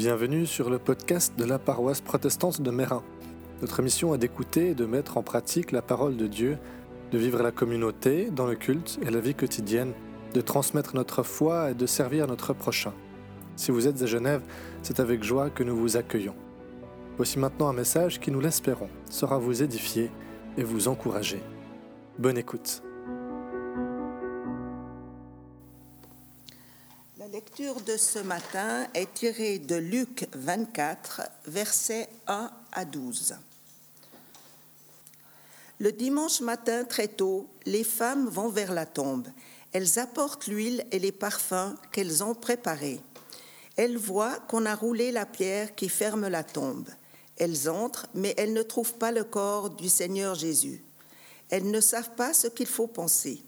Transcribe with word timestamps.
Bienvenue 0.00 0.46
sur 0.46 0.70
le 0.70 0.78
podcast 0.78 1.34
de 1.38 1.44
la 1.44 1.58
paroisse 1.58 2.00
protestante 2.00 2.62
de 2.62 2.70
Mérin. 2.70 3.02
Notre 3.60 3.82
mission 3.82 4.14
est 4.14 4.18
d'écouter 4.18 4.70
et 4.70 4.74
de 4.74 4.86
mettre 4.86 5.18
en 5.18 5.22
pratique 5.22 5.72
la 5.72 5.82
parole 5.82 6.16
de 6.16 6.26
Dieu, 6.26 6.56
de 7.12 7.18
vivre 7.18 7.42
la 7.42 7.50
communauté, 7.50 8.30
dans 8.30 8.46
le 8.46 8.54
culte 8.54 8.98
et 9.02 9.10
la 9.10 9.20
vie 9.20 9.34
quotidienne, 9.34 9.92
de 10.32 10.40
transmettre 10.40 10.96
notre 10.96 11.22
foi 11.22 11.72
et 11.72 11.74
de 11.74 11.84
servir 11.84 12.26
notre 12.28 12.54
prochain. 12.54 12.94
Si 13.56 13.72
vous 13.72 13.86
êtes 13.86 14.00
à 14.00 14.06
Genève, 14.06 14.40
c'est 14.80 15.00
avec 15.00 15.22
joie 15.22 15.50
que 15.50 15.64
nous 15.64 15.76
vous 15.76 15.98
accueillons. 15.98 16.36
Voici 17.18 17.38
maintenant 17.38 17.68
un 17.68 17.74
message 17.74 18.20
qui, 18.20 18.30
nous 18.30 18.40
l'espérons, 18.40 18.88
sera 19.10 19.36
vous 19.36 19.62
édifier 19.62 20.10
et 20.56 20.64
vous 20.64 20.88
encourager. 20.88 21.42
Bonne 22.18 22.38
écoute. 22.38 22.82
Lecture 27.40 27.80
de 27.80 27.96
ce 27.96 28.18
matin 28.18 28.86
est 28.92 29.14
tirée 29.14 29.58
de 29.58 29.76
Luc 29.76 30.28
24, 30.34 31.22
versets 31.46 32.10
1 32.26 32.50
à 32.70 32.84
12. 32.84 33.34
Le 35.78 35.90
dimanche 35.90 36.42
matin 36.42 36.84
très 36.84 37.08
tôt, 37.08 37.48
les 37.64 37.82
femmes 37.82 38.28
vont 38.28 38.50
vers 38.50 38.74
la 38.74 38.84
tombe. 38.84 39.26
Elles 39.72 39.98
apportent 39.98 40.48
l'huile 40.48 40.84
et 40.92 40.98
les 40.98 41.12
parfums 41.12 41.76
qu'elles 41.92 42.22
ont 42.22 42.34
préparés. 42.34 43.00
Elles 43.74 43.96
voient 43.96 44.38
qu'on 44.48 44.66
a 44.66 44.74
roulé 44.74 45.10
la 45.10 45.24
pierre 45.24 45.74
qui 45.74 45.88
ferme 45.88 46.28
la 46.28 46.44
tombe. 46.44 46.90
Elles 47.38 47.70
entrent, 47.70 48.06
mais 48.12 48.34
elles 48.36 48.52
ne 48.52 48.62
trouvent 48.62 48.98
pas 48.98 49.12
le 49.12 49.24
corps 49.24 49.70
du 49.70 49.88
Seigneur 49.88 50.34
Jésus. 50.34 50.84
Elles 51.48 51.70
ne 51.70 51.80
savent 51.80 52.14
pas 52.16 52.34
ce 52.34 52.48
qu'il 52.48 52.66
faut 52.66 52.86
penser. 52.86 53.42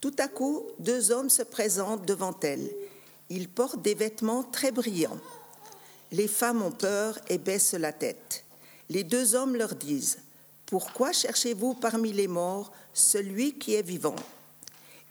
Tout 0.00 0.16
à 0.18 0.26
coup, 0.26 0.66
deux 0.80 1.12
hommes 1.12 1.30
se 1.30 1.44
présentent 1.44 2.04
devant 2.04 2.34
elles. 2.42 2.68
Ils 3.34 3.48
portent 3.48 3.80
des 3.80 3.94
vêtements 3.94 4.42
très 4.42 4.72
brillants. 4.72 5.18
Les 6.10 6.28
femmes 6.28 6.60
ont 6.60 6.70
peur 6.70 7.18
et 7.30 7.38
baissent 7.38 7.72
la 7.72 7.90
tête. 7.90 8.44
Les 8.90 9.04
deux 9.04 9.34
hommes 9.34 9.56
leur 9.56 9.74
disent, 9.74 10.18
Pourquoi 10.66 11.12
cherchez-vous 11.12 11.72
parmi 11.72 12.12
les 12.12 12.28
morts 12.28 12.72
celui 12.92 13.54
qui 13.54 13.72
est 13.74 13.86
vivant? 13.86 14.16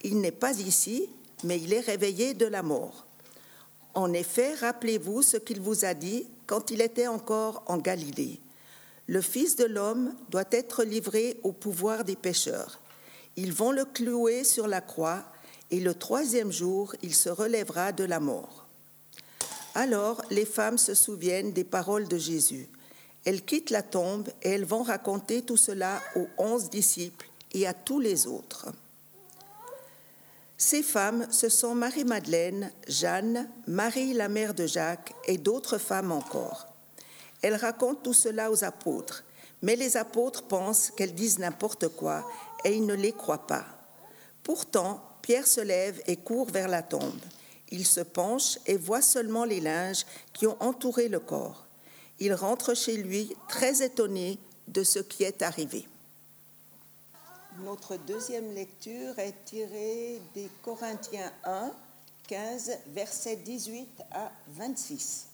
Il 0.04 0.22
n'est 0.22 0.32
pas 0.32 0.54
ici, 0.60 1.10
mais 1.44 1.60
il 1.60 1.74
est 1.74 1.80
réveillé 1.80 2.36
de 2.36 2.46
la 2.46 2.62
mort. 2.62 3.08
En 3.96 4.14
effet, 4.14 4.54
rappelez-vous 4.54 5.24
ce 5.24 5.38
qu'il 5.38 5.60
vous 5.60 5.84
a 5.84 5.96
dit 5.96 6.28
quand 6.46 6.70
il 6.70 6.82
était 6.82 7.08
encore 7.08 7.64
en 7.66 7.78
Galilée. 7.78 8.40
Le 9.08 9.22
Fils 9.22 9.56
de 9.56 9.66
l'homme 9.66 10.14
doit 10.30 10.46
être 10.52 10.84
livré 10.84 11.40
au 11.42 11.54
pouvoir 11.54 12.04
des 12.04 12.16
pécheurs. 12.16 12.82
Ils 13.36 13.52
vont 13.52 13.72
le 13.72 13.86
clouer 13.86 14.44
sur 14.44 14.68
la 14.68 14.82
croix 14.82 15.24
et 15.72 15.80
le 15.80 15.94
troisième 15.94 16.52
jour, 16.52 16.94
il 17.02 17.16
se 17.16 17.30
relèvera 17.30 17.94
de 17.94 18.04
la 18.04 18.20
mort. 18.20 18.66
Alors 19.74 20.22
les 20.30 20.46
femmes 20.46 20.78
se 20.78 20.94
souviennent 20.94 21.54
des 21.54 21.64
paroles 21.64 22.08
de 22.08 22.18
Jésus. 22.18 22.68
Elles 23.24 23.44
quittent 23.44 23.70
la 23.70 23.84
tombe 23.84 24.30
et 24.42 24.50
elles 24.50 24.66
vont 24.66 24.84
raconter 24.84 25.44
tout 25.44 25.58
cela 25.58 26.02
aux 26.16 26.28
onze 26.38 26.70
disciples 26.70 27.30
et 27.54 27.66
à 27.66 27.74
tous 27.74 28.00
les 28.00 28.28
autres. 28.28 28.68
Ces 30.58 30.84
femmes, 30.84 31.26
ce 31.32 31.50
sont 31.50 31.74
Marie-Madeleine, 31.74 32.72
Jeanne, 32.88 33.50
Marie 33.66 34.14
la 34.14 34.28
mère 34.28 34.54
de 34.54 34.68
Jacques 34.68 35.14
et 35.26 35.38
d'autres 35.38 35.78
femmes 35.78 36.12
encore. 36.12 36.68
Elles 37.42 37.56
racontent 37.56 38.02
tout 38.04 38.14
cela 38.14 38.52
aux 38.52 38.64
apôtres, 38.64 39.24
mais 39.62 39.76
les 39.76 39.98
apôtres 39.98 40.44
pensent 40.44 40.92
qu'elles 40.92 41.16
disent 41.16 41.40
n'importe 41.40 41.88
quoi 41.88 42.30
et 42.64 42.76
ils 42.76 42.86
ne 42.86 42.94
les 42.94 43.14
croient 43.14 43.48
pas. 43.48 43.66
Pourtant, 44.44 45.02
Pierre 45.22 45.48
se 45.48 45.62
lève 45.62 46.02
et 46.08 46.18
court 46.18 46.50
vers 46.50 46.68
la 46.68 46.82
tombe. 46.82 47.20
Il 47.70 47.86
se 47.86 48.02
penche 48.02 48.58
et 48.66 48.78
voit 48.78 49.02
seulement 49.02 49.46
les 49.46 49.62
linges 49.62 50.06
qui 50.34 50.48
ont 50.48 50.62
entouré 50.62 51.08
le 51.08 51.20
corps. 51.20 51.66
Il 52.20 52.34
rentre 52.34 52.76
chez 52.76 52.98
lui 52.98 53.36
très 53.48 53.82
étonné 53.82 54.38
de 54.68 54.84
ce 54.84 55.00
qui 55.00 55.24
est 55.24 55.42
arrivé. 55.42 55.88
Notre 57.64 57.98
deuxième 57.98 58.54
lecture 58.54 59.18
est 59.20 59.46
tirée 59.46 60.22
des 60.34 60.50
Corinthiens 60.64 61.32
1, 61.44 61.72
15, 62.28 62.72
versets 62.88 63.36
18 63.38 63.88
à 64.12 64.32
26. 64.50 65.28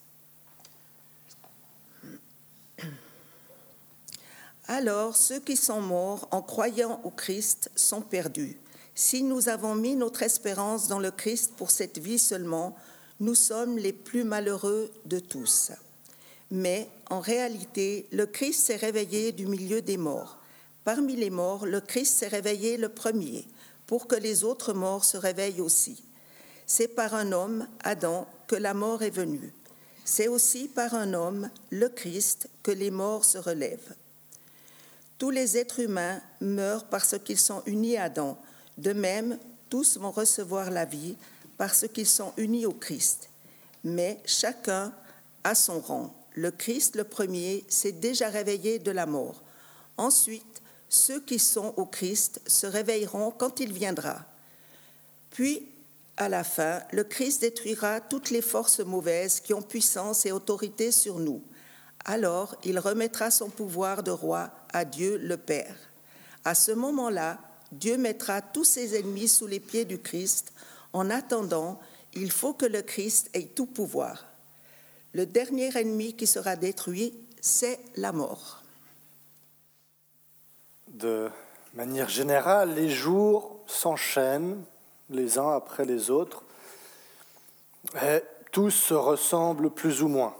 Alors 4.67 5.15
ceux 5.15 5.39
qui 5.39 5.55
sont 5.55 5.79
morts 5.79 6.27
en 6.31 6.41
croyant 6.41 6.99
au 7.03 7.09
Christ 7.09 7.71
sont 7.75 8.01
perdus. 8.01 8.57
Si 8.99 9.21
nous 9.21 9.47
avons 9.47 9.75
mis 9.75 9.95
notre 9.95 10.23
espérance 10.23 10.87
dans 10.87 10.97
le 10.97 11.11
Christ 11.11 11.53
pour 11.55 11.69
cette 11.69 11.99
vie 11.99 12.17
seulement, 12.17 12.75
nous 13.19 13.35
sommes 13.35 13.77
les 13.77 13.93
plus 13.93 14.23
malheureux 14.23 14.89
de 15.05 15.19
tous. 15.19 15.71
Mais 16.49 16.89
en 17.11 17.19
réalité, 17.19 18.07
le 18.11 18.25
Christ 18.25 18.59
s'est 18.65 18.75
réveillé 18.75 19.33
du 19.33 19.45
milieu 19.45 19.83
des 19.83 19.97
morts. 19.97 20.39
Parmi 20.83 21.15
les 21.15 21.29
morts, 21.29 21.67
le 21.67 21.79
Christ 21.79 22.17
s'est 22.17 22.27
réveillé 22.27 22.77
le 22.77 22.89
premier, 22.89 23.45
pour 23.85 24.07
que 24.07 24.15
les 24.15 24.43
autres 24.43 24.73
morts 24.73 25.05
se 25.05 25.17
réveillent 25.17 25.61
aussi. 25.61 26.03
C'est 26.65 26.87
par 26.87 27.13
un 27.13 27.33
homme, 27.33 27.67
Adam, 27.83 28.27
que 28.47 28.55
la 28.55 28.73
mort 28.73 29.03
est 29.03 29.11
venue. 29.11 29.53
C'est 30.05 30.27
aussi 30.27 30.69
par 30.69 30.95
un 30.95 31.13
homme, 31.13 31.51
le 31.69 31.89
Christ, 31.89 32.49
que 32.63 32.71
les 32.71 32.89
morts 32.89 33.25
se 33.25 33.37
relèvent. 33.37 33.93
Tous 35.19 35.29
les 35.29 35.55
êtres 35.55 35.81
humains 35.81 36.19
meurent 36.41 36.85
parce 36.85 37.15
qu'ils 37.19 37.37
sont 37.37 37.61
unis 37.67 37.97
à 37.97 38.05
Adam. 38.05 38.39
De 38.77 38.93
même, 38.93 39.37
tous 39.69 39.97
vont 39.97 40.11
recevoir 40.11 40.69
la 40.69 40.85
vie 40.85 41.15
parce 41.57 41.87
qu'ils 41.87 42.07
sont 42.07 42.33
unis 42.37 42.65
au 42.65 42.73
Christ. 42.73 43.29
Mais 43.83 44.19
chacun 44.25 44.93
a 45.43 45.55
son 45.55 45.79
rang. 45.79 46.13
Le 46.33 46.51
Christ, 46.51 46.95
le 46.95 47.03
premier, 47.03 47.65
s'est 47.67 47.91
déjà 47.91 48.29
réveillé 48.29 48.79
de 48.79 48.91
la 48.91 49.05
mort. 49.05 49.41
Ensuite, 49.97 50.61
ceux 50.89 51.19
qui 51.21 51.39
sont 51.39 51.73
au 51.77 51.85
Christ 51.85 52.41
se 52.45 52.67
réveilleront 52.67 53.31
quand 53.31 53.59
il 53.59 53.73
viendra. 53.73 54.23
Puis, 55.31 55.67
à 56.15 56.29
la 56.29 56.43
fin, 56.43 56.81
le 56.91 57.03
Christ 57.03 57.41
détruira 57.41 57.99
toutes 58.01 58.29
les 58.29 58.41
forces 58.41 58.79
mauvaises 58.79 59.39
qui 59.39 59.53
ont 59.53 59.61
puissance 59.61 60.25
et 60.25 60.31
autorité 60.31 60.91
sur 60.91 61.19
nous 61.19 61.41
alors 62.07 62.55
il 62.63 62.79
remettra 62.79 63.29
son 63.29 63.49
pouvoir 63.49 64.01
de 64.01 64.11
roi 64.11 64.49
à 64.73 64.85
Dieu 64.85 65.17
le 65.17 65.37
Père. 65.37 65.75
À 66.45 66.55
ce 66.55 66.71
moment-là, 66.71 67.37
Dieu 67.71 67.97
mettra 67.97 68.41
tous 68.41 68.63
ses 68.63 68.97
ennemis 68.97 69.27
sous 69.27 69.47
les 69.47 69.59
pieds 69.59 69.85
du 69.85 69.99
Christ. 69.99 70.53
En 70.93 71.09
attendant, 71.09 71.79
il 72.13 72.31
faut 72.31 72.53
que 72.53 72.65
le 72.65 72.81
Christ 72.81 73.29
ait 73.33 73.47
tout 73.47 73.65
pouvoir. 73.65 74.25
Le 75.13 75.25
dernier 75.25 75.75
ennemi 75.77 76.15
qui 76.15 76.27
sera 76.27 76.55
détruit, 76.55 77.13
c'est 77.41 77.79
la 77.95 78.11
mort. 78.11 78.63
De 80.87 81.29
manière 81.73 82.09
générale, 82.09 82.73
les 82.73 82.89
jours 82.89 83.59
s'enchaînent 83.67 84.63
les 85.09 85.37
uns 85.37 85.51
après 85.51 85.85
les 85.85 86.09
autres 86.09 86.43
et 88.01 88.21
tous 88.51 88.71
se 88.71 88.93
ressemblent 88.93 89.69
plus 89.69 90.01
ou 90.01 90.07
moins. 90.07 90.35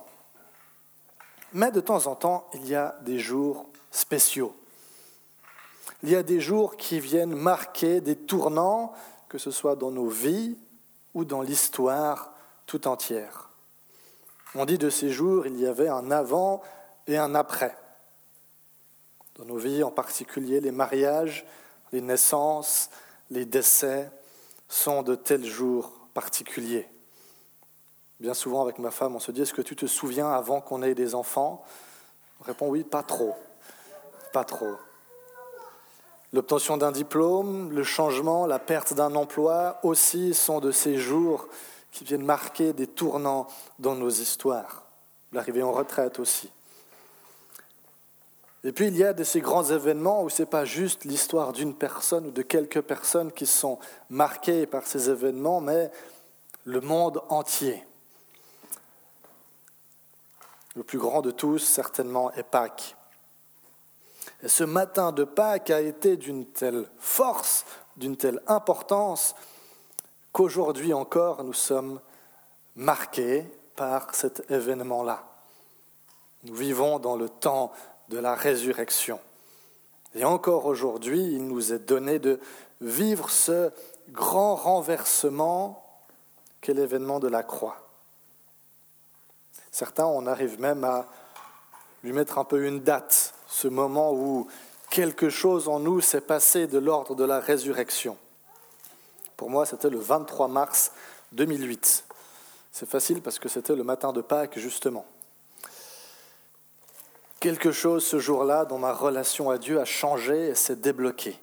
Mais 1.54 1.72
de 1.72 1.80
temps 1.80 2.08
en 2.08 2.16
temps, 2.16 2.50
il 2.54 2.68
y 2.68 2.76
a 2.76 2.98
des 3.04 3.20
jours 3.20 3.70
spéciaux. 3.92 4.54
Il 6.04 6.10
y 6.10 6.16
a 6.16 6.24
des 6.24 6.40
jours 6.40 6.78
qui 6.78 7.00
viennent 7.00 7.36
marquer 7.36 8.02
des 8.02 8.16
tournants, 8.16 8.94
que 9.30 9.38
ce 9.38 9.52
soit 9.52 9.76
dans 9.76 9.92
nos 9.92 10.08
vies 10.08 10.58
ou 11.14 11.26
dans 11.26 11.42
l'histoire 11.42 12.34
tout 12.66 12.88
entière. 12.88 13.50
On 14.56 14.66
dit 14.66 14.78
de 14.78 14.90
ces 14.90 15.10
jours, 15.10 15.48
il 15.48 15.60
y 15.60 15.66
avait 15.66 15.90
un 15.90 16.12
avant 16.12 16.62
et 17.08 17.18
un 17.18 17.34
après. 17.36 17.76
Dans 19.36 19.46
nos 19.46 19.58
vies, 19.58 19.84
en 19.84 19.92
particulier, 19.92 20.60
les 20.62 20.72
mariages, 20.72 21.46
les 21.92 22.02
naissances, 22.02 22.90
les 23.30 23.46
décès 23.46 24.12
sont 24.68 25.04
de 25.04 25.16
tels 25.16 25.46
jours 25.46 25.94
particuliers. 26.14 26.88
Bien 28.20 28.34
souvent, 28.34 28.64
avec 28.64 28.80
ma 28.80 28.92
femme, 28.92 29.16
on 29.16 29.20
se 29.20 29.32
dit 29.32 29.42
Est-ce 29.42 29.54
que 29.54 29.62
tu 29.62 29.76
te 29.76 29.86
souviens 29.86 30.32
avant 30.32 30.60
qu'on 30.60 30.82
ait 30.82 30.96
des 30.96 31.14
enfants? 31.14 31.64
On 32.40 32.44
répond 32.44 32.68
Oui, 32.68 32.84
pas 32.84 33.04
trop. 33.04 33.36
Pas 34.34 34.44
trop. 34.44 34.76
L'obtention 36.34 36.76
d'un 36.76 36.92
diplôme, 36.92 37.72
le 37.72 37.84
changement, 37.84 38.46
la 38.46 38.60
perte 38.60 38.94
d'un 38.94 39.16
emploi 39.16 39.80
aussi 39.84 40.34
sont 40.34 40.60
de 40.60 40.72
ces 40.72 40.98
jours 40.98 41.48
qui 41.92 42.04
viennent 42.04 42.26
marquer 42.26 42.74
des 42.74 42.88
tournants 42.88 43.48
dans 43.80 43.96
nos 43.96 44.10
histoires. 44.10 44.84
L'arrivée 45.32 45.64
en 45.64 45.72
retraite 45.72 46.20
aussi. 46.20 46.52
Et 48.66 48.74
puis 48.74 48.88
il 48.88 48.98
y 48.98 49.06
a 49.06 49.14
de 49.14 49.24
ces 49.24 49.40
grands 49.40 49.64
événements 49.64 50.24
où 50.24 50.30
ce 50.30 50.42
n'est 50.42 50.48
pas 50.48 50.66
juste 50.66 51.06
l'histoire 51.06 51.54
d'une 51.54 51.74
personne 51.74 52.28
ou 52.28 52.32
de 52.32 52.42
quelques 52.42 52.82
personnes 52.82 53.32
qui 53.32 53.46
sont 53.46 53.80
marquées 54.10 54.66
par 54.66 54.86
ces 54.86 55.10
événements, 55.10 55.62
mais 55.62 55.90
le 56.66 56.82
monde 56.82 57.22
entier. 57.30 57.86
Le 60.76 60.84
plus 60.84 61.00
grand 61.00 61.22
de 61.22 61.32
tous, 61.32 61.60
certainement, 61.60 62.32
est 62.34 62.44
Pâques. 62.44 62.97
Et 64.44 64.48
ce 64.48 64.64
matin 64.64 65.12
de 65.12 65.24
Pâques 65.24 65.70
a 65.70 65.82
été 65.82 66.18
d'une 66.18 66.46
telle 66.46 66.88
force, 66.98 67.66
d'une 67.96 68.18
telle 68.18 68.42
importance, 68.48 69.36
qu'aujourd'hui 70.32 70.94
encore, 70.94 71.44
nous 71.44 71.54
sommes 71.54 72.00
marqués 72.76 73.46
par 73.76 74.14
cet 74.14 74.50
événement-là. 74.52 75.24
Nous 76.44 76.56
vivons 76.56 77.00
dans 77.00 77.16
le 77.16 77.30
temps 77.30 77.72
de 78.10 78.20
la 78.20 78.36
résurrection. 78.36 79.20
Et 80.14 80.24
encore 80.24 80.66
aujourd'hui, 80.66 81.20
il 81.20 81.48
nous 81.48 81.74
est 81.74 81.80
donné 81.80 82.20
de 82.20 82.40
vivre 82.82 83.30
ce 83.30 83.72
grand 84.10 84.56
renversement 84.56 85.84
qu'est 86.62 86.74
l'événement 86.74 87.20
de 87.20 87.28
la 87.28 87.44
croix. 87.44 87.88
Certains, 89.72 90.06
on 90.06 90.26
arrive 90.26 90.60
même 90.60 90.84
à 90.84 91.06
lui 92.04 92.14
mettre 92.14 92.38
un 92.38 92.44
peu 92.44 92.66
une 92.66 92.80
date, 92.80 93.34
ce 93.48 93.68
moment 93.68 94.14
où 94.14 94.48
quelque 94.90 95.30
chose 95.30 95.68
en 95.68 95.80
nous 95.80 96.02
s'est 96.02 96.22
passé 96.22 96.68
de 96.68 96.78
l'ordre 96.78 97.16
de 97.16 97.24
la 97.24 97.40
résurrection. 97.40 98.18
Pour 99.36 99.50
moi, 99.50 99.66
c'était 99.66 99.90
le 99.90 100.00
23 100.00 100.48
mars 100.48 100.92
2008. 101.34 102.06
C'est 102.72 102.90
facile 102.90 103.22
parce 103.22 103.40
que 103.40 103.50
c'était 103.50 103.76
le 103.76 103.84
matin 103.84 104.14
de 104.14 104.22
Pâques, 104.22 104.60
justement. 104.60 105.06
Quelque 107.40 107.72
chose 107.72 108.06
ce 108.06 108.20
jour-là 108.20 108.66
dans 108.66 108.80
ma 108.80 108.94
relation 108.94 109.50
à 109.50 109.58
Dieu 109.58 109.80
a 109.80 109.86
changé 109.86 110.50
et 110.50 110.56
s'est 110.56 110.76
débloqué. 110.76 111.40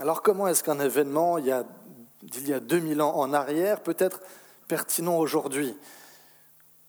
Alors 0.00 0.22
comment 0.22 0.48
est-ce 0.48 0.64
qu'un 0.64 0.80
événement 0.80 1.38
d'il 1.38 2.48
y 2.48 2.52
a 2.54 2.60
2000 2.60 3.02
ans 3.02 3.16
en 3.16 3.34
arrière 3.34 3.82
peut 3.82 3.96
être 3.98 4.20
pertinent 4.66 5.18
aujourd'hui, 5.18 5.76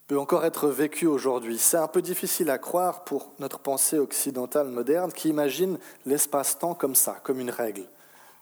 peut 0.07 0.19
encore 0.19 0.45
être 0.45 0.68
vécu 0.68 1.07
aujourd'hui 1.07 1.57
C'est 1.57 1.77
un 1.77 1.88
peu 1.88 2.01
difficile 2.01 2.50
à 2.50 2.57
croire 2.57 3.03
pour 3.03 3.31
notre 3.39 3.59
pensée 3.59 3.98
occidentale 3.98 4.68
moderne 4.68 5.12
qui 5.12 5.30
imagine 5.30 5.77
l'espace-temps 6.06 6.75
comme 6.75 6.95
ça, 6.95 7.18
comme 7.24 7.39
une 7.39 7.50
règle. 7.50 7.86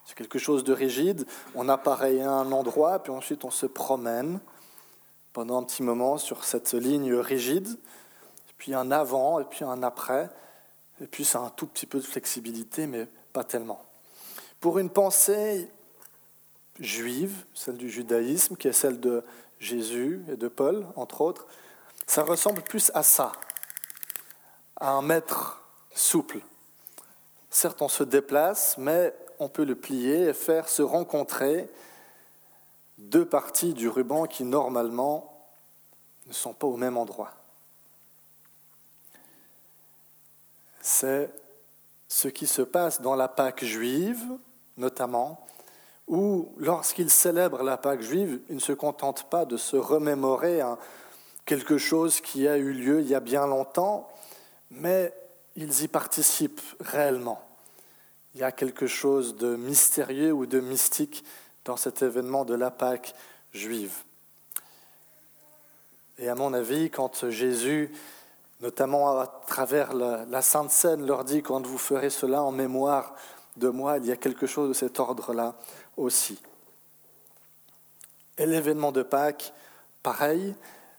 C'est 0.06 0.16
quelque 0.16 0.40
chose 0.40 0.64
de 0.64 0.74
rigide, 0.74 1.26
on 1.54 1.70
apparaît 1.70 2.22
à 2.22 2.32
un 2.32 2.52
endroit, 2.52 3.00
puis 3.00 3.12
ensuite 3.12 3.46
on 3.46 3.52
se 3.52 3.68
promène 3.68 4.40
pendant 5.34 5.60
un 5.60 5.64
petit 5.64 5.84
moment 5.84 6.18
sur 6.18 6.44
cette 6.44 6.74
ligne 6.74 7.14
rigide, 7.14 7.78
puis 8.58 8.74
un 8.74 8.92
avant, 8.92 9.40
et 9.40 9.46
puis 9.46 9.64
un 9.64 9.84
après, 9.84 10.30
et 11.02 11.08
puis 11.08 11.28
a 11.34 11.40
un 11.40 11.50
tout 11.50 11.66
petit 11.68 11.86
peu 11.86 12.00
de 12.00 12.06
flexibilité, 12.06 12.88
mais 12.88 13.08
pas 13.34 13.44
tellement. 13.44 13.82
Pour 14.60 14.80
une 14.80 14.90
pensée 14.90 15.72
juive, 16.80 17.46
celle 17.54 17.78
du 17.78 17.90
judaïsme, 17.90 18.56
qui 18.56 18.68
est 18.68 18.74
celle 18.74 19.00
de 19.00 19.24
Jésus 19.60 20.24
et 20.30 20.36
de 20.36 20.48
Paul, 20.48 20.86
entre 20.96 21.22
autres, 21.22 21.48
ça 22.08 22.24
ressemble 22.24 22.62
plus 22.62 22.92
à 22.94 23.04
ça, 23.04 23.32
à 24.78 24.92
un 24.92 25.02
maître 25.02 25.64
souple. 25.94 26.40
Certes, 27.50 27.82
on 27.82 27.90
se 27.90 28.04
déplace, 28.04 28.78
mais 28.78 29.14
on 29.40 29.50
peut 29.50 29.66
le 29.66 29.76
plier 29.76 30.30
et 30.30 30.34
faire 30.34 30.70
se 30.70 30.82
rencontrer 30.82 31.70
deux 32.98 33.26
parties 33.26 33.74
du 33.74 33.90
ruban 33.90 34.26
qui, 34.26 34.44
normalement, 34.44 35.48
ne 36.28 36.34
sont 36.34 36.54
pas 36.54 36.68
au 36.68 36.78
même 36.78 36.98
endroit. 36.98 37.34
c'est 40.90 41.32
ce 42.08 42.28
qui 42.28 42.48
se 42.48 42.64
passe 42.64 43.02
dans 43.02 43.16
la 43.16 43.28
Pâque 43.28 43.64
juive, 43.64 44.24
notamment, 44.78 45.46
où 46.10 46.54
lorsqu'ils 46.58 47.10
célèbrent 47.10 47.64
la 47.64 47.78
Pâque 47.78 48.02
juive, 48.02 48.42
ils 48.50 48.56
ne 48.56 48.62
se 48.62 48.74
contentent 48.74 49.30
pas 49.30 49.46
de 49.46 49.58
se 49.58 49.78
remémorer 49.78 50.62
quelque 51.46 51.78
chose 51.78 52.20
qui 52.20 52.48
a 52.48 52.58
eu 52.58 52.74
lieu 52.74 53.02
il 53.02 53.08
y 53.08 53.16
a 53.16 53.20
bien 53.20 53.48
longtemps, 53.48 54.10
mais 54.72 55.14
ils 55.56 55.84
y 55.84 55.88
participent 55.88 56.62
réellement. 56.80 57.42
Il 58.36 58.42
y 58.42 58.44
a 58.44 58.52
quelque 58.52 58.88
chose 58.88 59.38
de 59.38 59.56
mystérieux 59.56 60.32
ou 60.32 60.46
de 60.46 60.60
mystique 60.60 61.24
dans 61.66 61.78
cet 61.78 62.02
événement 62.02 62.44
de 62.44 62.56
la 62.56 62.72
Pâque 62.72 63.14
juive. 63.54 63.94
Et 66.18 66.28
à 66.28 66.36
mon 66.36 66.54
avis, 66.54 66.90
quand 66.90 67.30
Jésus 67.30 67.92
notamment 68.62 69.20
à 69.20 69.28
travers 69.48 69.94
la, 69.94 70.42
Sainte 70.42 70.72
Seine, 70.72 71.06
leur 71.06 71.24
dit 71.24 71.42
quand 71.42 71.66
vous 71.66 71.78
ferez 71.78 72.10
cela 72.10 72.44
en 72.44 72.52
mémoire 72.52 73.16
de 73.58 73.70
moi, 73.70 73.98
il 73.98 74.06
y 74.06 74.12
a 74.12 74.18
quelque 74.18 74.48
chose 74.48 74.70
de 74.70 74.74
cet 74.74 75.00
ordre-là 75.00 75.56
Et 78.38 78.46
l'événement 78.46 78.92
de 78.92 79.04
Pâques, 79.04 79.54
pareil, 80.02 80.56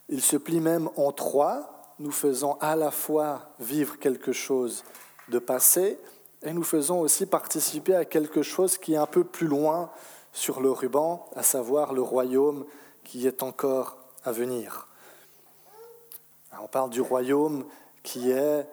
il 0.09 0.21
se 0.21 0.37
plie 0.37 0.59
même 0.59 0.89
en 0.95 1.11
trois, 1.11 1.95
nous 1.99 2.11
faisons 2.11 2.57
à 2.59 2.75
la 2.75 2.91
fois 2.91 3.53
vivre 3.59 3.97
quelque 3.97 4.31
chose 4.31 4.83
de 5.29 5.39
passé 5.39 5.97
et 6.43 6.53
nous 6.53 6.63
faisons 6.63 6.99
aussi 6.99 7.25
participer 7.25 7.95
à 7.95 8.05
quelque 8.05 8.41
chose 8.41 8.77
qui 8.77 8.93
est 8.93 8.97
un 8.97 9.07
peu 9.07 9.23
plus 9.23 9.47
loin 9.47 9.89
sur 10.33 10.61
le 10.61 10.71
ruban, 10.71 11.25
à 11.35 11.43
savoir 11.43 11.93
le 11.93 12.01
royaume 12.01 12.65
qui 13.03 13.27
est 13.27 13.43
encore 13.43 13.97
à 14.23 14.31
venir. 14.31 14.87
On 16.61 16.67
parle 16.67 16.89
du 16.89 17.01
royaume 17.01 17.65
qui 18.03 18.31
est 18.31 18.67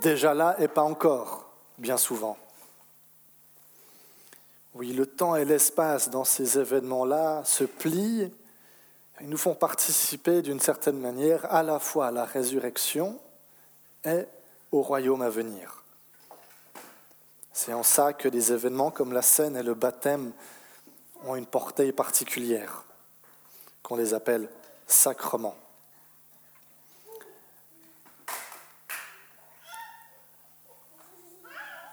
déjà 0.00 0.34
là 0.34 0.56
et 0.58 0.68
pas 0.68 0.82
encore, 0.82 1.52
bien 1.78 1.96
souvent. 1.96 2.36
Oui, 4.74 4.92
le 4.94 5.04
temps 5.04 5.36
et 5.36 5.44
l'espace 5.44 6.08
dans 6.08 6.24
ces 6.24 6.58
événements-là 6.58 7.44
se 7.44 7.64
plient 7.64 8.32
et 9.20 9.26
nous 9.26 9.36
font 9.36 9.54
participer 9.54 10.40
d'une 10.40 10.60
certaine 10.60 10.98
manière 10.98 11.44
à 11.52 11.62
la 11.62 11.78
fois 11.78 12.06
à 12.06 12.10
la 12.10 12.24
résurrection 12.24 13.20
et 14.04 14.24
au 14.70 14.80
royaume 14.80 15.20
à 15.20 15.28
venir. 15.28 15.84
C'est 17.52 17.74
en 17.74 17.82
ça 17.82 18.14
que 18.14 18.28
des 18.28 18.52
événements 18.52 18.90
comme 18.90 19.12
la 19.12 19.20
scène 19.20 19.56
et 19.56 19.62
le 19.62 19.74
baptême 19.74 20.32
ont 21.26 21.36
une 21.36 21.46
portée 21.46 21.92
particulière, 21.92 22.84
qu'on 23.82 23.96
les 23.96 24.14
appelle 24.14 24.48
sacrements. 24.86 25.56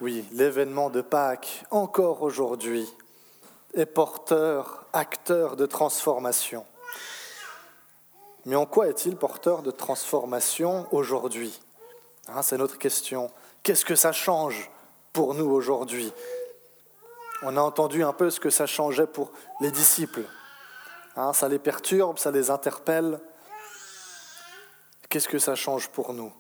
Oui, 0.02 0.24
l'événement 0.32 0.90
de 0.90 1.02
Pâques, 1.02 1.66
encore 1.72 2.22
aujourd'hui, 2.22 2.88
est 3.74 3.86
porteur, 3.86 4.86
acteur 4.94 5.58
de 5.58 5.66
transformation. 5.66 6.66
Mais 8.46 8.56
en 8.56 8.66
quoi 8.66 8.88
est-il 8.88 9.18
porteur 9.18 9.62
de 9.62 9.72
transformation 9.72 10.88
aujourd'hui? 10.92 11.60
Hein, 12.30 12.42
C'est 12.44 12.58
notre 12.58 12.78
question. 12.78 13.30
Qu'est-ce 13.62 13.84
que 13.84 13.96
ça 13.96 14.14
change 14.14 14.72
pour 15.12 15.34
nous 15.34 15.50
aujourd'hui? 15.50 16.14
On 17.42 17.58
a 17.58 17.62
entendu 17.62 18.02
un 18.02 18.14
peu 18.14 18.30
ce 18.30 18.40
que 18.40 18.50
ça 18.50 18.68
changeait 18.68 19.06
pour 19.06 19.34
les 19.60 19.70
disciples. 19.70 20.24
Hein, 21.18 21.34
ça 21.34 21.50
les 21.50 21.60
perturbe, 21.60 22.20
ça 22.20 22.32
les 22.32 22.52
interpelle. 22.52 23.20
Qu'est-ce 25.10 25.28
que 25.28 25.40
ça 25.40 25.56
change 25.56 25.90
pour 25.90 26.14
nous? 26.14 26.32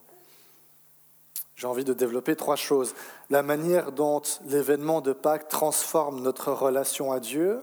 J'ai 1.59 1.67
envie 1.67 1.83
de 1.83 1.93
développer 1.93 2.37
trois 2.37 2.55
choses. 2.55 2.95
La 3.29 3.43
manière 3.43 3.91
dont 3.91 4.21
l'événement 4.45 5.01
de 5.01 5.11
Pâques 5.11 5.49
transforme 5.49 6.21
notre 6.21 6.53
relation 6.53 7.11
à 7.11 7.19
Dieu, 7.19 7.61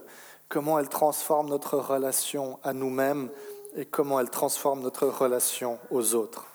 comment 0.49 0.77
elle 0.77 0.87
transforme 0.87 1.49
notre 1.49 1.79
relation 1.79 2.59
à 2.63 2.73
nous-mêmes 2.73 3.31
et 3.75 3.87
comment 3.87 4.19
elle 4.19 4.29
transforme 4.29 4.81
notre 4.81 5.07
relation 5.07 5.79
aux 5.89 6.13
autres. 6.13 6.45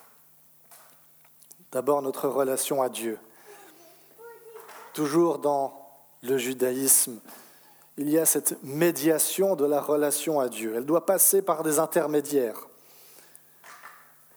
D'abord 1.72 2.00
notre 2.00 2.28
relation 2.28 2.80
à 2.80 2.88
Dieu. 2.88 3.18
Toujours 4.94 5.40
dans 5.40 5.74
le 6.22 6.38
judaïsme, 6.38 7.18
il 7.96 8.08
y 8.08 8.20
a 8.20 8.24
cette 8.24 8.62
médiation 8.62 9.56
de 9.56 9.64
la 9.64 9.80
relation 9.80 10.38
à 10.38 10.48
Dieu. 10.48 10.74
Elle 10.76 10.86
doit 10.86 11.06
passer 11.06 11.42
par 11.42 11.64
des 11.64 11.80
intermédiaires. 11.80 12.68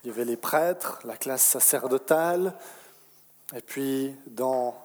Il 0.04 0.08
y 0.08 0.10
avait 0.10 0.26
les 0.26 0.38
prêtres, 0.38 1.02
la 1.06 1.18
classe 1.18 1.44
sacerdotale, 1.44 2.56
et 3.54 3.62
puis, 3.62 4.16
dans, 4.28 4.76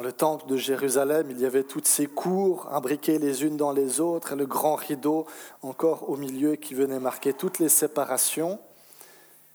le 0.00 0.12
temple 0.12 0.46
de 0.46 0.56
Jérusalem, 0.56 1.30
il 1.30 1.40
y 1.40 1.46
avait 1.46 1.64
toutes 1.64 1.86
ces 1.86 2.06
cours 2.06 2.72
imbriquées 2.72 3.18
les 3.18 3.44
unes 3.44 3.56
dans 3.56 3.72
les 3.72 4.00
autres, 4.00 4.32
et 4.32 4.36
le 4.36 4.46
grand 4.46 4.76
rideau 4.76 5.26
encore 5.62 6.08
au 6.08 6.16
milieu 6.16 6.54
qui 6.56 6.74
venait 6.74 7.00
marquer 7.00 7.32
toutes 7.32 7.58
les 7.58 7.68
séparations 7.68 8.58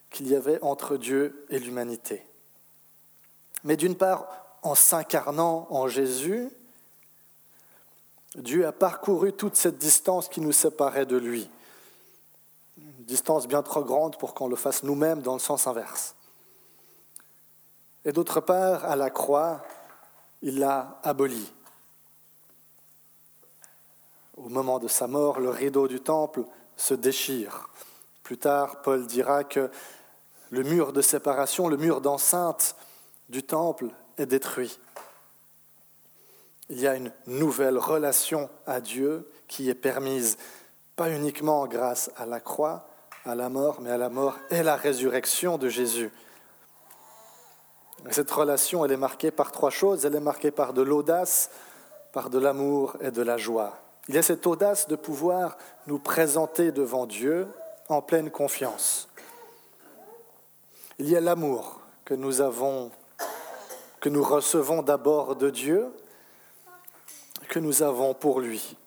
qu'il 0.09 0.27
y 0.27 0.35
avait 0.35 0.61
entre 0.61 0.97
Dieu 0.97 1.45
et 1.49 1.59
l'humanité. 1.59 2.23
Mais 3.63 3.77
d'une 3.77 3.95
part, 3.95 4.27
en 4.63 4.75
s'incarnant 4.75 5.67
en 5.69 5.87
Jésus, 5.87 6.49
Dieu 8.35 8.67
a 8.67 8.71
parcouru 8.71 9.33
toute 9.33 9.55
cette 9.55 9.77
distance 9.77 10.27
qui 10.27 10.41
nous 10.41 10.51
séparait 10.51 11.05
de 11.05 11.17
lui. 11.17 11.49
Une 12.77 13.05
distance 13.05 13.47
bien 13.47 13.63
trop 13.63 13.83
grande 13.83 14.17
pour 14.17 14.33
qu'on 14.33 14.47
le 14.47 14.55
fasse 14.55 14.83
nous-mêmes 14.83 15.21
dans 15.21 15.33
le 15.33 15.39
sens 15.39 15.65
inverse. 15.67 16.16
Et 18.07 18.13
d'autre 18.13 18.39
part, 18.39 18.85
à 18.85 18.95
la 18.95 19.09
croix, 19.09 19.61
il 20.41 20.59
l'a 20.59 20.97
aboli. 21.03 21.51
Au 24.37 24.47
moment 24.47 24.79
de 24.79 24.87
sa 24.87 25.07
mort, 25.07 25.41
le 25.41 25.49
rideau 25.49 25.89
du 25.89 25.99
temple 25.99 26.45
se 26.77 26.93
déchire. 26.93 27.67
Plus 28.23 28.37
tard, 28.37 28.81
Paul 28.81 29.05
dira 29.07 29.43
que 29.43 29.69
le 30.51 30.63
mur 30.63 30.93
de 30.93 31.01
séparation, 31.01 31.67
le 31.67 31.75
mur 31.75 31.99
d'enceinte 31.99 32.77
du 33.27 33.43
temple 33.43 33.87
est 34.17 34.25
détruit. 34.25 34.79
Il 36.69 36.79
y 36.79 36.87
a 36.87 36.95
une 36.95 37.11
nouvelle 37.25 37.77
relation 37.77 38.49
à 38.65 38.79
Dieu 38.79 39.29
qui 39.49 39.69
est 39.69 39.75
permise 39.75 40.37
pas 40.95 41.09
uniquement 41.09 41.67
grâce 41.67 42.09
à 42.15 42.25
la 42.25 42.39
croix, 42.39 42.87
à 43.25 43.35
la 43.35 43.49
mort, 43.49 43.81
mais 43.81 43.91
à 43.91 43.97
la 43.97 44.09
mort 44.09 44.37
et 44.49 44.63
la 44.63 44.77
résurrection 44.77 45.57
de 45.57 45.67
Jésus. 45.67 46.09
Cette 48.11 48.31
relation, 48.31 48.85
elle 48.85 48.91
est 48.91 48.97
marquée 48.97 49.31
par 49.31 49.51
trois 49.51 49.69
choses. 49.69 50.05
Elle 50.05 50.15
est 50.15 50.19
marquée 50.19 50.51
par 50.51 50.73
de 50.73 50.81
l'audace, 50.81 51.49
par 52.11 52.29
de 52.29 52.39
l'amour 52.39 52.95
et 53.01 53.11
de 53.11 53.21
la 53.21 53.37
joie. 53.37 53.77
Il 54.07 54.15
y 54.15 54.17
a 54.17 54.23
cette 54.23 54.47
audace 54.47 54.87
de 54.87 54.95
pouvoir 54.95 55.57
nous 55.87 55.99
présenter 55.99 56.71
devant 56.71 57.05
Dieu 57.05 57.47
en 57.89 58.01
pleine 58.01 58.31
confiance. 58.31 59.09
Il 60.99 61.09
y 61.09 61.15
a 61.15 61.21
l'amour 61.21 61.81
que 62.05 62.13
nous 62.13 62.41
avons, 62.41 62.91
que 63.99 64.09
nous 64.09 64.23
recevons 64.23 64.81
d'abord 64.81 65.35
de 65.35 65.49
Dieu, 65.49 65.87
que 67.49 67.59
nous 67.59 67.83
avons 67.83 68.13
pour 68.13 68.39
lui. 68.39 68.77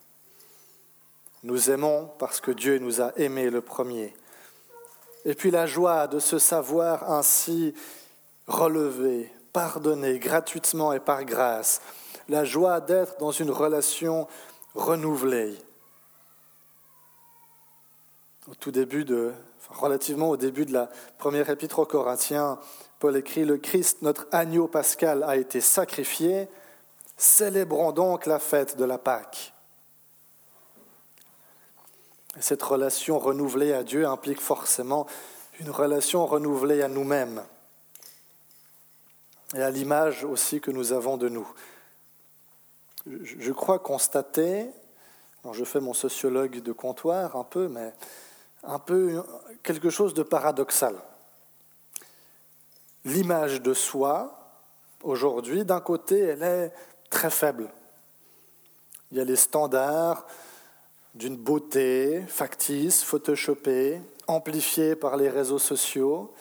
Nous 1.43 1.71
aimons 1.71 2.11
parce 2.19 2.41
que 2.41 2.51
Dieu 2.51 2.79
nous 2.79 3.01
a 3.01 3.13
aimés 3.17 3.51
le 3.51 3.61
premier. 3.61 4.15
Et 5.25 5.35
puis 5.35 5.51
la 5.51 5.67
joie 5.67 6.07
de 6.07 6.19
se 6.19 6.39
savoir 6.39 7.11
ainsi 7.11 7.75
relevé, 8.51 9.33
pardonné 9.53 10.19
gratuitement 10.19 10.93
et 10.93 11.01
par 11.01 11.25
grâce. 11.25 11.81
La 12.29 12.45
joie 12.45 12.81
d'être 12.81 13.19
dans 13.19 13.31
une 13.31 13.51
relation 13.51 14.27
renouvelée. 14.75 15.57
Au 18.51 18.55
tout 18.55 18.71
début 18.71 19.05
de, 19.05 19.33
relativement 19.71 20.31
au 20.31 20.37
début 20.37 20.67
de 20.67 20.73
la 20.73 20.91
première 21.19 21.49
épître 21.49 21.79
aux 21.79 21.87
Corinthiens, 21.87 22.59
Paul 22.99 23.17
écrit 23.17 23.45
Le 23.45 23.57
Christ, 23.57 24.03
notre 24.03 24.27
agneau 24.33 24.67
pascal, 24.67 25.23
a 25.23 25.37
été 25.37 25.61
sacrifié. 25.61 26.49
Célébrons 27.17 27.93
donc 27.93 28.27
la 28.27 28.39
fête 28.39 28.77
de 28.77 28.85
la 28.85 28.99
Pâque. 28.99 29.55
cette 32.39 32.63
relation 32.63 33.19
renouvelée 33.19 33.73
à 33.73 33.83
Dieu 33.83 34.07
implique 34.07 34.41
forcément 34.41 35.07
une 35.59 35.71
relation 35.71 36.27
renouvelée 36.27 36.83
à 36.83 36.89
nous-mêmes 36.89 37.43
et 39.55 39.63
à 39.63 39.71
l'image 39.71 40.25
aussi 40.25 40.61
que 40.61 40.71
nous 40.71 40.93
avons 40.93 41.17
de 41.17 41.29
nous. 41.29 41.49
Je 43.07 43.53
crois 43.53 43.79
constater, 43.79 44.69
je 45.53 45.65
fais 45.65 45.81
mon 45.81 45.95
sociologue 45.95 46.61
de 46.61 46.73
comptoir 46.73 47.37
un 47.37 47.45
peu, 47.45 47.69
mais 47.69 47.93
un 48.63 48.79
peu 48.79 49.23
quelque 49.63 49.91
chose 49.91 50.15
de 50.15 50.23
paradoxal. 50.23 50.95
L'image 53.05 53.63
de 53.63 53.73
soi, 53.73 54.39
aujourd'hui, 55.03 55.65
d'un 55.65 55.81
côté, 55.81 56.19
elle 56.19 56.43
est 56.43 56.73
très 57.09 57.31
faible. 57.31 57.71
Il 59.11 59.19
y 59.19 59.21
a 59.21 59.25
les 59.25 59.37
standards 59.37 60.27
d'une 61.15 61.37
beauté 61.37 62.23
factice, 62.29 63.03
photoshopée, 63.03 64.01
amplifiée 64.27 64.95
par 64.95 65.17
les 65.17 65.29
réseaux 65.29 65.59
sociaux, 65.59 66.33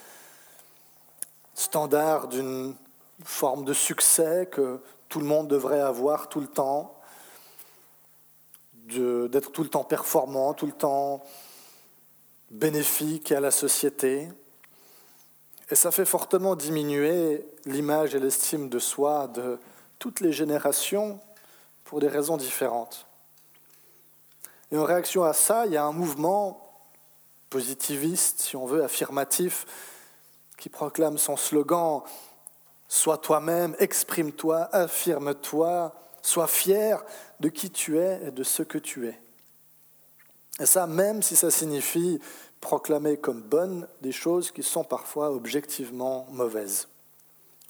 standards 1.55 2.27
d'une 2.27 2.75
forme 3.23 3.65
de 3.65 3.73
succès 3.73 4.47
que 4.51 4.79
tout 5.09 5.19
le 5.19 5.25
monde 5.25 5.47
devrait 5.47 5.81
avoir 5.81 6.29
tout 6.29 6.39
le 6.39 6.47
temps, 6.47 6.95
d'être 8.85 9.51
tout 9.51 9.63
le 9.63 9.69
temps 9.69 9.83
performant, 9.83 10.53
tout 10.53 10.65
le 10.65 10.71
temps 10.71 11.23
bénéfique 12.51 13.31
à 13.31 13.39
la 13.39 13.51
société. 13.51 14.29
Et 15.69 15.75
ça 15.75 15.91
fait 15.91 16.05
fortement 16.05 16.55
diminuer 16.55 17.45
l'image 17.65 18.15
et 18.15 18.19
l'estime 18.19 18.69
de 18.69 18.79
soi 18.79 19.27
de 19.27 19.59
toutes 19.99 20.19
les 20.19 20.31
générations 20.31 21.19
pour 21.83 21.99
des 21.99 22.07
raisons 22.07 22.37
différentes. 22.37 23.05
Et 24.71 24.77
en 24.77 24.83
réaction 24.83 25.23
à 25.23 25.33
ça, 25.33 25.65
il 25.65 25.73
y 25.73 25.77
a 25.77 25.83
un 25.83 25.91
mouvement 25.91 26.69
positiviste, 27.49 28.41
si 28.41 28.55
on 28.55 28.65
veut, 28.65 28.83
affirmatif, 28.83 29.65
qui 30.57 30.69
proclame 30.69 31.17
son 31.17 31.37
slogan 31.37 32.03
Sois 32.89 33.19
toi-même, 33.19 33.75
exprime-toi, 33.79 34.67
affirme-toi, 34.73 35.93
sois 36.23 36.47
fier 36.47 37.05
de 37.39 37.47
qui 37.47 37.69
tu 37.69 37.99
es 37.99 38.27
et 38.27 38.31
de 38.31 38.43
ce 38.43 38.63
que 38.63 38.79
tu 38.79 39.07
es. 39.07 39.17
Et 40.59 40.65
ça, 40.65 40.87
même 40.87 41.21
si 41.21 41.35
ça 41.35 41.51
signifie 41.51 42.19
proclamer 42.59 43.17
comme 43.17 43.41
bonnes 43.41 43.87
des 44.01 44.11
choses 44.11 44.51
qui 44.51 44.63
sont 44.63 44.83
parfois 44.83 45.31
objectivement 45.31 46.27
mauvaises. 46.31 46.87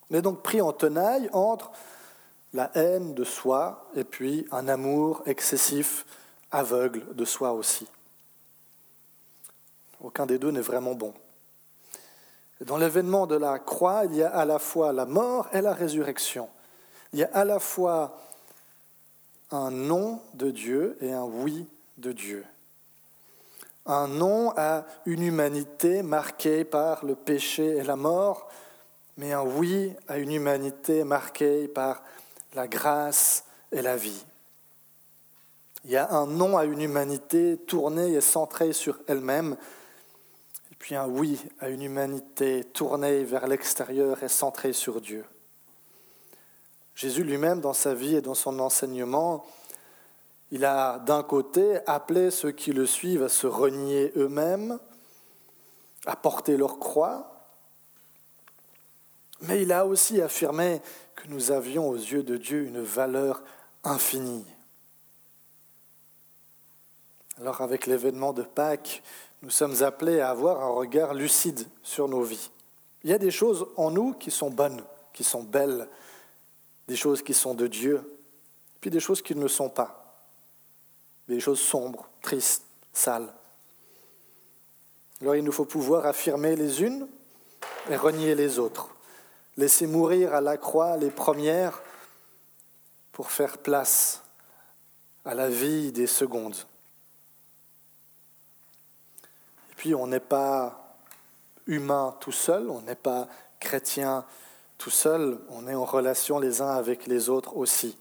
On 0.10 0.16
est 0.16 0.22
donc 0.22 0.42
pris 0.42 0.62
en 0.62 0.72
tenaille 0.72 1.30
entre 1.34 1.72
la 2.54 2.72
haine 2.76 3.14
de 3.14 3.24
soi 3.24 3.90
et 3.96 4.04
puis 4.04 4.48
un 4.52 4.68
amour 4.68 5.22
excessif, 5.26 6.06
aveugle 6.50 7.04
de 7.14 7.26
soi 7.26 7.52
aussi. 7.52 7.86
Aucun 10.02 10.26
des 10.26 10.40
deux 10.40 10.52
n'est 10.52 10.62
vraiment 10.62 10.96
bon. 10.96 11.14
Dans 12.66 12.78
l'événement 12.78 13.26
de 13.26 13.36
la 13.36 13.58
croix, 13.60 14.04
il 14.06 14.16
y 14.16 14.24
a 14.24 14.30
à 14.30 14.46
la 14.46 14.60
fois 14.60 14.92
la 14.92 15.06
mort 15.06 15.48
et 15.54 15.62
la 15.62 15.74
résurrection. 15.74 16.50
Il 17.14 17.20
y 17.20 17.24
a 17.24 17.30
à 17.34 17.46
la 17.46 17.60
fois 17.60 18.20
un 19.52 19.72
non 19.72 20.22
de 20.34 20.52
Dieu 20.52 20.98
et 21.02 21.12
un 21.12 21.24
oui 21.24 21.68
de 21.98 22.12
Dieu. 22.12 22.46
Un 23.86 24.08
non 24.08 24.54
à 24.58 24.86
une 25.06 25.24
humanité 25.24 26.04
marquée 26.04 26.64
par 26.64 27.06
le 27.06 27.16
péché 27.16 27.78
et 27.78 27.84
la 27.84 27.96
mort, 27.96 28.50
mais 29.18 29.34
un 29.34 29.44
oui 29.44 29.94
à 30.08 30.18
une 30.18 30.32
humanité 30.32 31.04
marquée 31.04 31.68
par 31.68 32.04
la 32.54 32.68
grâce 32.68 33.46
et 33.72 33.82
la 33.82 33.96
vie. 33.96 34.26
Il 35.86 35.92
y 35.92 35.98
a 35.98 36.12
un 36.12 36.28
non 36.28 36.58
à 36.58 36.66
une 36.66 36.82
humanité 36.82 37.58
tournée 37.58 38.12
et 38.14 38.22
centrée 38.22 38.74
sur 38.74 39.00
elle-même, 39.08 39.56
puis 40.80 40.96
un 40.96 41.08
oui 41.08 41.40
à 41.60 41.70
une 41.70 41.84
humanité 41.84 42.64
tournée 42.64 43.24
vers 43.24 43.48
l'extérieur 43.48 44.24
et 44.24 44.30
centrée 44.30 44.74
sur 44.74 45.02
Dieu. 45.02 45.26
Jésus 46.96 47.24
lui-même, 47.24 47.62
dans 47.62 47.74
sa 47.74 47.94
vie 47.94 48.16
et 48.16 48.22
dans 48.22 48.34
son 48.34 48.60
enseignement, 48.60 49.46
il 50.52 50.66
a 50.66 51.00
d'un 51.00 51.22
côté 51.22 51.80
appelé 51.86 52.32
ceux 52.32 52.52
qui 52.52 52.72
le 52.72 52.86
suivent 52.86 53.24
à 53.24 53.30
se 53.30 53.46
renier 53.46 54.12
eux-mêmes, 54.16 54.80
à 56.06 56.16
porter 56.16 56.58
leur 56.58 56.80
croix, 56.80 57.40
mais 59.42 59.62
il 59.62 59.72
a 59.72 59.86
aussi 59.86 60.22
affirmé 60.22 60.82
que 61.16 61.28
nous 61.28 61.52
avions 61.52 61.88
aux 61.90 61.96
yeux 61.96 62.24
de 62.24 62.38
Dieu 62.38 62.64
une 62.64 62.82
valeur 62.82 63.44
infinie. 63.84 64.46
Alors 67.40 67.62
avec 67.62 67.86
l'événement 67.86 68.34
de 68.34 68.44
Pâques, 68.44 69.02
nous 69.42 69.50
sommes 69.50 69.82
appelés 69.84 70.20
à 70.20 70.30
avoir 70.30 70.62
un 70.62 70.70
regard 70.70 71.14
lucide 71.14 71.66
sur 71.82 72.08
nos 72.08 72.24
vies. 72.24 72.50
Il 73.04 73.10
y 73.10 73.14
a 73.14 73.18
des 73.18 73.32
choses 73.32 73.68
en 73.78 73.92
nous 73.92 74.14
qui 74.14 74.32
sont 74.32 74.50
bonnes, 74.50 74.84
qui 75.14 75.24
sont 75.24 75.44
belles, 75.44 75.88
des 76.88 76.96
choses 76.96 77.22
qui 77.22 77.34
sont 77.34 77.54
de 77.54 77.68
Dieu, 77.68 78.20
puis 78.82 78.90
des 78.90 79.00
choses 79.00 79.22
qui 79.22 79.36
ne 79.36 79.42
le 79.42 79.48
sont 79.48 79.70
pas, 79.70 80.26
des 81.28 81.40
choses 81.40 81.60
sombres, 81.60 82.10
tristes, 82.22 82.66
sales. 82.92 83.34
Alors 85.22 85.36
il 85.36 85.44
nous 85.44 85.52
faut 85.52 85.66
pouvoir 85.66 86.06
affirmer 86.06 86.56
les 86.56 86.82
unes 86.82 87.08
et 87.90 87.96
renier 87.96 88.36
les 88.36 88.60
autres, 88.60 88.90
laisser 89.56 89.88
mourir 89.88 90.34
à 90.34 90.42
la 90.42 90.58
croix 90.58 90.98
les 90.98 91.12
premières 91.12 91.82
pour 93.12 93.32
faire 93.32 93.58
place 93.58 94.24
à 95.24 95.34
la 95.34 95.50
vie 95.50 95.92
des 95.92 96.08
secondes. 96.08 96.56
Puis 99.80 99.96
on 99.96 100.08
n'est 100.08 100.20
pas 100.20 100.98
humain 101.66 102.14
tout 102.20 102.34
seul, 102.34 102.70
on 102.70 102.82
n'est 102.82 102.96
pas 102.96 103.30
chrétien 103.62 104.26
tout 104.78 104.90
seul, 104.90 105.40
on 105.52 105.70
est 105.70 105.74
en 105.74 105.86
relation 105.86 106.38
les 106.38 106.62
uns 106.62 106.76
avec 106.76 107.08
les 107.08 107.30
autres 107.30 107.56
aussi. 107.56 107.98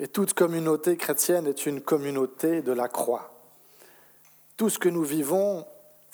Et 0.00 0.08
toute 0.08 0.34
communauté 0.34 0.96
chrétienne 0.96 1.46
est 1.46 1.66
une 1.66 1.82
communauté 1.82 2.62
de 2.62 2.72
la 2.72 2.88
croix. 2.88 3.32
Tout 4.56 4.70
ce 4.70 4.80
que 4.80 4.88
nous 4.88 5.04
vivons 5.04 5.64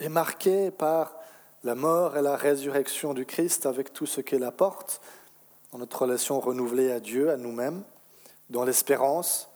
est 0.00 0.10
marqué 0.10 0.70
par 0.70 1.14
la 1.64 1.74
mort 1.74 2.18
et 2.18 2.22
la 2.22 2.36
résurrection 2.36 3.14
du 3.14 3.24
Christ 3.24 3.64
avec 3.64 3.94
tout 3.94 4.04
ce 4.04 4.20
qu'elle 4.20 4.44
apporte 4.44 5.00
dans 5.72 5.78
notre 5.78 6.02
relation 6.02 6.40
renouvelée 6.40 6.92
à 6.92 7.00
Dieu, 7.00 7.30
à 7.30 7.38
nous-mêmes, 7.38 7.84
dans 8.50 8.64
l'espérance 8.64 9.48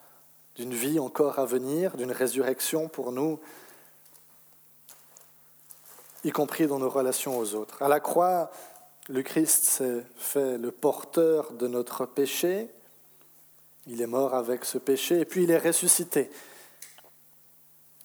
d'une 0.56 0.72
vie 0.72 0.98
encore 0.98 1.38
à 1.38 1.44
venir, 1.44 1.98
d'une 1.98 2.12
résurrection 2.12 2.88
pour 2.88 3.12
nous 3.12 3.40
y 6.24 6.30
compris 6.30 6.66
dans 6.66 6.78
nos 6.78 6.90
relations 6.90 7.38
aux 7.38 7.54
autres. 7.54 7.82
À 7.82 7.88
la 7.88 8.00
croix, 8.00 8.50
le 9.08 9.22
Christ 9.22 9.64
s'est 9.64 10.04
fait 10.16 10.58
le 10.58 10.70
porteur 10.70 11.52
de 11.52 11.66
notre 11.66 12.06
péché. 12.06 12.70
Il 13.86 14.00
est 14.00 14.06
mort 14.06 14.34
avec 14.34 14.64
ce 14.64 14.78
péché 14.78 15.20
et 15.20 15.24
puis 15.24 15.44
il 15.44 15.50
est 15.50 15.58
ressuscité. 15.58 16.30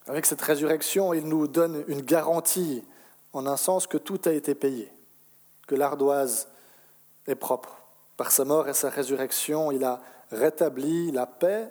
Avec 0.07 0.25
cette 0.25 0.41
résurrection, 0.41 1.13
il 1.13 1.27
nous 1.27 1.47
donne 1.47 1.83
une 1.87 2.01
garantie, 2.01 2.83
en 3.33 3.45
un 3.45 3.57
sens, 3.57 3.87
que 3.87 3.97
tout 3.97 4.19
a 4.25 4.31
été 4.31 4.55
payé, 4.55 4.91
que 5.67 5.75
l'ardoise 5.75 6.47
est 7.27 7.35
propre. 7.35 7.81
Par 8.15 8.31
sa 8.31 8.45
mort 8.45 8.67
et 8.67 8.73
sa 8.73 8.89
résurrection, 8.89 9.71
il 9.71 9.83
a 9.83 10.01
rétabli 10.31 11.11
la 11.11 11.27
paix 11.27 11.69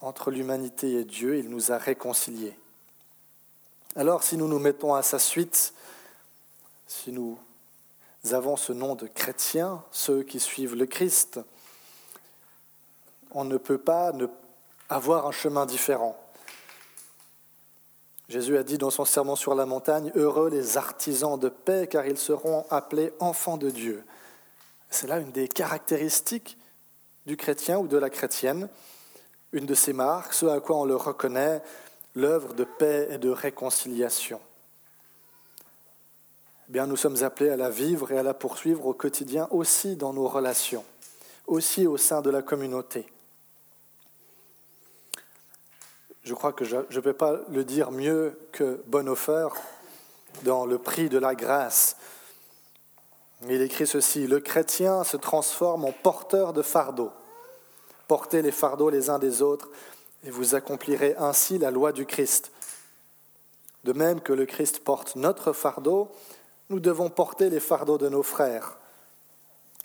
entre 0.00 0.30
l'humanité 0.30 0.94
et 0.94 1.04
Dieu, 1.04 1.38
il 1.38 1.50
nous 1.50 1.72
a 1.72 1.78
réconciliés. 1.78 2.56
Alors 3.96 4.22
si 4.22 4.36
nous 4.36 4.46
nous 4.46 4.60
mettons 4.60 4.94
à 4.94 5.02
sa 5.02 5.18
suite, 5.18 5.74
si 6.86 7.10
nous 7.10 7.38
avons 8.30 8.56
ce 8.56 8.72
nom 8.72 8.94
de 8.94 9.08
chrétiens, 9.08 9.82
ceux 9.90 10.22
qui 10.22 10.38
suivent 10.38 10.76
le 10.76 10.86
Christ, 10.86 11.40
on 13.32 13.44
ne 13.44 13.56
peut 13.56 13.78
pas 13.78 14.12
avoir 14.88 15.26
un 15.26 15.32
chemin 15.32 15.66
différent. 15.66 16.16
Jésus 18.28 18.56
a 18.56 18.62
dit 18.62 18.78
dans 18.78 18.90
son 18.90 19.04
sermon 19.04 19.34
sur 19.34 19.56
la 19.56 19.66
montagne, 19.66 20.12
Heureux 20.14 20.50
les 20.50 20.76
artisans 20.76 21.36
de 21.36 21.48
paix, 21.48 21.88
car 21.90 22.06
ils 22.06 22.18
seront 22.18 22.64
appelés 22.70 23.12
enfants 23.18 23.56
de 23.56 23.70
Dieu. 23.70 24.04
C'est 24.88 25.08
là 25.08 25.18
une 25.18 25.32
des 25.32 25.48
caractéristiques 25.48 26.56
du 27.26 27.36
chrétien 27.36 27.78
ou 27.78 27.88
de 27.88 27.96
la 27.96 28.08
chrétienne, 28.08 28.68
une 29.52 29.66
de 29.66 29.74
ses 29.74 29.92
marques, 29.92 30.32
ce 30.32 30.46
à 30.46 30.60
quoi 30.60 30.76
on 30.76 30.84
le 30.84 30.94
reconnaît, 30.94 31.60
l'œuvre 32.14 32.54
de 32.54 32.64
paix 32.64 33.08
et 33.10 33.18
de 33.18 33.30
réconciliation. 33.30 34.40
Eh 36.72 36.80
nous 36.80 36.96
sommes 36.96 37.22
appelés 37.22 37.50
à 37.50 37.56
la 37.56 37.70
vivre 37.70 38.12
et 38.12 38.18
à 38.18 38.22
la 38.22 38.34
poursuivre 38.34 38.86
au 38.86 38.94
quotidien 38.94 39.48
aussi 39.50 39.96
dans 39.96 40.12
nos 40.12 40.28
relations, 40.28 40.84
aussi 41.46 41.86
au 41.86 41.96
sein 41.96 42.22
de 42.22 42.30
la 42.30 42.42
communauté. 42.42 43.06
Je 46.22 46.34
crois 46.34 46.52
que 46.52 46.64
je 46.64 46.76
ne 46.76 47.00
peux 47.00 47.12
pas 47.12 47.40
le 47.48 47.64
dire 47.64 47.90
mieux 47.90 48.38
que 48.52 48.82
Bonhoeffer 48.86 49.48
dans 50.42 50.64
Le 50.64 50.78
prix 50.78 51.08
de 51.08 51.18
la 51.18 51.34
grâce. 51.34 51.96
Il 53.48 53.62
écrit 53.62 53.86
ceci, 53.86 54.26
Le 54.26 54.38
chrétien 54.38 55.02
se 55.02 55.16
transforme 55.16 55.84
en 55.84 55.92
porteur 55.92 56.52
de 56.52 56.62
fardeaux. 56.62 57.10
Portez 58.06 58.42
les 58.42 58.52
fardeaux 58.52 58.90
les 58.90 59.10
uns 59.10 59.18
des 59.18 59.42
autres 59.42 59.70
et 60.24 60.30
vous 60.30 60.54
accomplirez 60.54 61.14
ainsi 61.18 61.58
la 61.58 61.70
loi 61.70 61.92
du 61.92 62.06
Christ. 62.06 62.52
De 63.84 63.92
même 63.92 64.20
que 64.20 64.32
le 64.32 64.46
Christ 64.46 64.84
porte 64.84 65.16
notre 65.16 65.52
fardeau, 65.52 66.10
nous 66.68 66.80
devons 66.80 67.08
porter 67.10 67.50
les 67.50 67.60
fardeaux 67.60 67.98
de 67.98 68.08
nos 68.08 68.22
frères. 68.22 68.76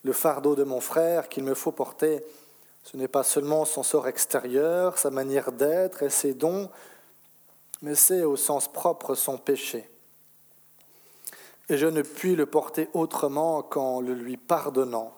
Le 0.04 0.13
fardeau 0.13 0.56
de 0.56 0.63
mon 0.63 0.82
frère 0.82 1.30
qu'il 1.30 1.44
me 1.44 1.54
faut 1.54 1.72
porter, 1.72 2.24
ce 2.84 2.98
n'est 2.98 3.08
pas 3.08 3.24
seulement 3.24 3.65
son 3.65 3.82
sort 3.82 4.08
extérieur, 4.08 4.98
sa 4.98 5.10
manière 5.10 5.51
d'être 5.51 6.04
et 6.04 6.10
ses 6.10 6.34
dons, 6.34 6.70
mais 7.82 7.96
c'est 7.96 8.24
au 8.24 8.36
sens 8.36 8.72
propre 8.72 9.15
son 9.15 9.38
péché. 9.38 9.89
Et 11.70 11.77
je 11.77 11.88
ne 11.88 12.04
puis 12.04 12.36
le 12.36 12.46
porter 12.46 12.89
autrement 12.94 13.63
qu'en 13.63 14.01
le 14.01 14.13
lui 14.13 14.38
pardonnant, 14.38 15.15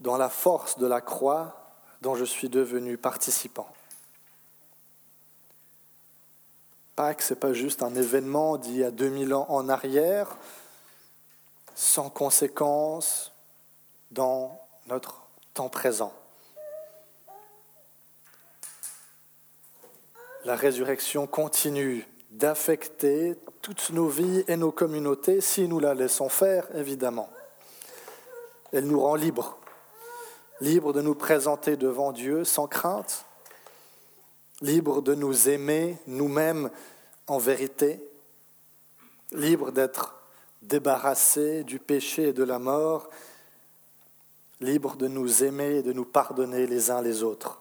dans 0.00 0.16
la 0.16 0.28
force 0.28 0.78
de 0.78 0.86
la 0.86 1.00
croix 1.00 1.74
dont 2.00 2.14
je 2.14 2.24
suis 2.24 2.48
devenu 2.48 2.96
participant. 2.96 3.68
Pâques, 6.96 7.22
ce 7.22 7.34
n'est 7.34 7.40
pas 7.40 7.52
juste 7.52 7.82
un 7.82 7.94
événement 7.94 8.56
d'il 8.56 8.78
y 8.78 8.84
a 8.84 8.90
2000 8.90 9.34
ans 9.34 9.46
en 9.48 9.68
arrière, 9.68 10.36
sans 11.74 12.10
conséquence 12.10 13.32
dans 14.10 14.60
notre 14.86 15.22
temps 15.54 15.68
présent. 15.68 16.12
la 20.44 20.56
résurrection 20.56 21.26
continue 21.26 22.06
d'affecter 22.30 23.36
toutes 23.62 23.90
nos 23.90 24.08
vies 24.08 24.44
et 24.48 24.56
nos 24.56 24.72
communautés 24.72 25.40
si 25.40 25.68
nous 25.68 25.80
la 25.80 25.94
laissons 25.94 26.28
faire, 26.28 26.66
évidemment. 26.74 27.28
Elle 28.72 28.86
nous 28.86 29.00
rend 29.00 29.16
libres, 29.16 29.58
libres 30.60 30.92
de 30.92 31.02
nous 31.02 31.14
présenter 31.14 31.76
devant 31.76 32.12
Dieu 32.12 32.44
sans 32.44 32.66
crainte, 32.66 33.26
libres 34.60 35.02
de 35.02 35.14
nous 35.14 35.48
aimer 35.48 35.96
nous-mêmes 36.06 36.70
en 37.26 37.38
vérité, 37.38 38.02
libres 39.32 39.72
d'être 39.72 40.16
débarrassés 40.62 41.64
du 41.64 41.78
péché 41.78 42.28
et 42.28 42.32
de 42.32 42.44
la 42.44 42.58
mort, 42.58 43.08
libres 44.60 44.96
de 44.96 45.08
nous 45.08 45.44
aimer 45.44 45.76
et 45.76 45.82
de 45.82 45.92
nous 45.92 46.04
pardonner 46.04 46.66
les 46.66 46.90
uns 46.90 47.00
les 47.00 47.22
autres. 47.22 47.60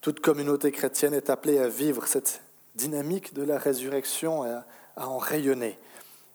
Toute 0.00 0.20
communauté 0.20 0.70
chrétienne 0.70 1.14
est 1.14 1.30
appelée 1.30 1.58
à 1.58 1.68
vivre 1.68 2.06
cette 2.06 2.42
dynamique 2.74 3.32
de 3.32 3.42
la 3.42 3.56
résurrection 3.56 4.44
et 4.44 4.50
à, 4.50 4.66
en 5.08 5.16
rayonner, 5.16 5.78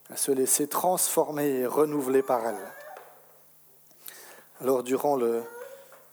à 0.09 0.15
se 0.15 0.31
laisser 0.31 0.67
transformer 0.67 1.59
et 1.59 1.67
renouveler 1.67 2.23
par 2.23 2.47
elle. 2.47 2.73
Alors 4.62 4.81
durant 4.81 5.15
le, 5.15 5.43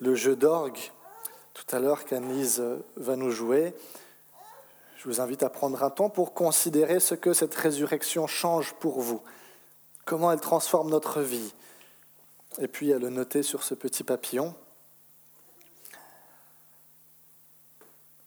le 0.00 0.14
jeu 0.14 0.36
d'orgue, 0.36 0.92
tout 1.56 1.74
à 1.74 1.78
l'heure 1.78 2.04
qu'Anise 2.04 2.62
va 2.96 3.16
nous 3.16 3.30
jouer, 3.30 3.74
je 4.98 5.08
vous 5.08 5.22
invite 5.22 5.42
à 5.42 5.48
prendre 5.48 5.82
un 5.82 5.88
temps 5.88 6.10
pour 6.10 6.34
considérer 6.34 7.00
ce 7.00 7.14
que 7.14 7.32
cette 7.32 7.54
résurrection 7.54 8.26
change 8.26 8.74
pour 8.74 9.00
vous, 9.00 9.22
comment 10.04 10.30
elle 10.30 10.40
transforme 10.40 10.90
notre 10.90 11.22
vie, 11.22 11.54
et 12.58 12.68
puis 12.68 12.92
à 12.92 12.98
le 12.98 13.08
noter 13.08 13.42
sur 13.42 13.62
ce 13.62 13.74
petit 13.74 14.04
papillon. 14.04 14.54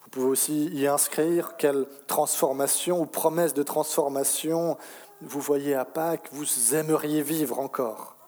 Vous 0.02 0.10
pouvez 0.10 0.26
aussi 0.26 0.66
y 0.70 0.88
inscrire 0.88 1.56
quelle 1.56 1.86
transformation 2.08 3.00
ou 3.00 3.06
promesse 3.06 3.54
de 3.54 3.62
transformation 3.62 4.76
vous 5.22 5.42
voyez 5.42 5.76
à 5.76 5.86
Pâques, 5.86 6.30
vous 6.32 6.76
aimeriez 6.76 7.22
vivre 7.22 7.60
encore. 7.60 8.19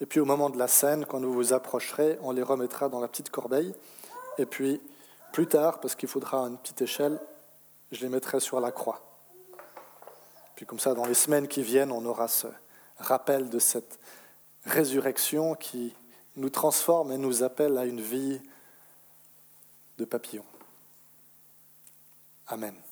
Et 0.00 0.06
puis 0.06 0.20
au 0.20 0.24
moment 0.24 0.50
de 0.50 0.58
la 0.58 0.68
scène, 0.68 1.06
quand 1.06 1.20
vous 1.20 1.32
vous 1.32 1.52
approcherez, 1.52 2.18
on 2.22 2.32
les 2.32 2.42
remettra 2.42 2.88
dans 2.88 3.00
la 3.00 3.08
petite 3.08 3.30
corbeille. 3.30 3.74
Et 4.38 4.46
puis 4.46 4.80
plus 5.32 5.46
tard, 5.46 5.80
parce 5.80 5.94
qu'il 5.94 6.08
faudra 6.08 6.38
une 6.46 6.58
petite 6.58 6.82
échelle, 6.82 7.18
je 7.92 8.00
les 8.02 8.08
mettrai 8.08 8.40
sur 8.40 8.60
la 8.60 8.72
croix. 8.72 9.00
Puis 10.56 10.66
comme 10.66 10.78
ça, 10.78 10.94
dans 10.94 11.06
les 11.06 11.14
semaines 11.14 11.48
qui 11.48 11.62
viennent, 11.62 11.92
on 11.92 12.04
aura 12.04 12.28
ce 12.28 12.46
rappel 12.98 13.50
de 13.50 13.58
cette 13.58 13.98
résurrection 14.64 15.54
qui 15.54 15.94
nous 16.36 16.50
transforme 16.50 17.12
et 17.12 17.18
nous 17.18 17.42
appelle 17.42 17.78
à 17.78 17.84
une 17.84 18.00
vie 18.00 18.40
de 19.98 20.04
papillons. 20.04 20.44
Amen. 22.46 22.83